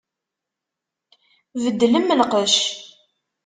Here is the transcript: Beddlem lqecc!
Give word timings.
Beddlem 1.63 2.07
lqecc! 2.19 2.57